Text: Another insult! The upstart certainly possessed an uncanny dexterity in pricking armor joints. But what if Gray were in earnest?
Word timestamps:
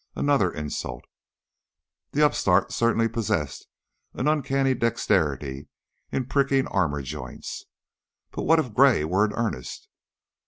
Another 0.15 0.51
insult! 0.51 1.05
The 2.13 2.23
upstart 2.25 2.71
certainly 2.71 3.07
possessed 3.07 3.67
an 4.15 4.27
uncanny 4.27 4.73
dexterity 4.73 5.67
in 6.11 6.25
pricking 6.25 6.65
armor 6.65 7.03
joints. 7.03 7.65
But 8.31 8.45
what 8.45 8.57
if 8.57 8.73
Gray 8.73 9.05
were 9.05 9.25
in 9.25 9.33
earnest? 9.33 9.89